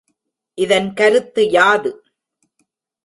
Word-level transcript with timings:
இதன் 0.57 0.89
கருத்து 0.93 1.43
யாது? 1.51 1.91